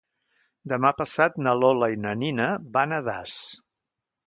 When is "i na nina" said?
1.97-2.49